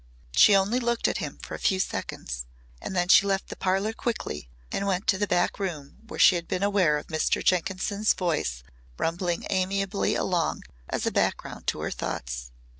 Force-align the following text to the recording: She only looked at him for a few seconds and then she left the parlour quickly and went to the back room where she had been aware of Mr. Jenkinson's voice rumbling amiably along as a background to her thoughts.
She 0.31 0.55
only 0.55 0.79
looked 0.79 1.07
at 1.07 1.19
him 1.19 1.37
for 1.43 1.53
a 1.53 1.59
few 1.59 1.79
seconds 1.79 2.47
and 2.81 2.95
then 2.95 3.07
she 3.07 3.27
left 3.27 3.49
the 3.49 3.55
parlour 3.55 3.93
quickly 3.93 4.49
and 4.71 4.87
went 4.87 5.05
to 5.09 5.19
the 5.19 5.27
back 5.27 5.59
room 5.59 5.97
where 6.07 6.17
she 6.17 6.33
had 6.37 6.47
been 6.47 6.63
aware 6.63 6.97
of 6.97 7.05
Mr. 7.05 7.43
Jenkinson's 7.43 8.13
voice 8.15 8.63
rumbling 8.97 9.45
amiably 9.51 10.15
along 10.15 10.63
as 10.89 11.05
a 11.05 11.11
background 11.11 11.67
to 11.67 11.81
her 11.81 11.91
thoughts. 11.91 12.49